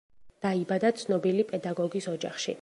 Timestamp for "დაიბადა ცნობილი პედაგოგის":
0.45-2.11